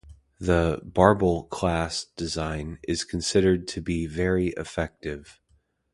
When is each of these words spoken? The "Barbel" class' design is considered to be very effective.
The 0.39 0.81
"Barbel" 0.83 1.43
class' 1.43 2.05
design 2.15 2.79
is 2.87 3.03
considered 3.03 3.67
to 3.67 3.81
be 3.83 4.07
very 4.07 4.47
effective. 4.57 5.39